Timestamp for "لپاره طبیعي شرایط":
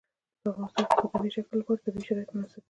1.59-2.29